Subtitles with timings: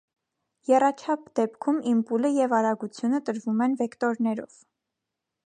[0.69, 4.59] Եռաչափ դեպքում իմպուլը և արագությունը տրվում են վեկտորներով։